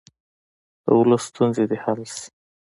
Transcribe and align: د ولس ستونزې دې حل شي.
د 0.83 0.85
ولس 0.97 1.23
ستونزې 1.29 1.63
دې 1.69 1.77
حل 1.83 2.01
شي. 2.13 2.25